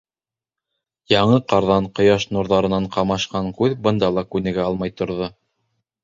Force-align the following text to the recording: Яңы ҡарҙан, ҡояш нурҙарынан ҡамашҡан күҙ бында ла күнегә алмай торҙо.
Яңы 1.13 1.35
ҡарҙан, 1.51 1.89
ҡояш 1.99 2.25
нурҙарынан 2.37 2.87
ҡамашҡан 2.95 3.49
күҙ 3.59 3.75
бында 3.89 4.09
ла 4.19 4.23
күнегә 4.37 4.65
алмай 4.71 4.95
торҙо. 5.03 5.29